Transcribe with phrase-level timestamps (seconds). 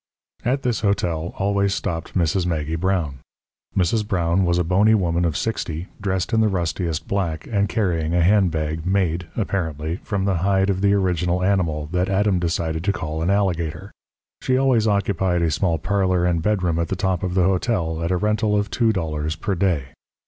[0.43, 2.47] At this hotel always stopped Mrs.
[2.47, 3.19] Maggie Brown.
[3.77, 4.07] Mrs.
[4.07, 8.23] Brown was a bony woman of sixty, dressed in the rustiest black, and carrying a
[8.23, 13.21] handbag made, apparently, from the hide of the original animal that Adam decided to call
[13.21, 13.91] an alligator.
[14.41, 18.09] She always occupied a small parlour and bedroom at the top of the hotel at
[18.09, 19.89] a rental of two dollars per day.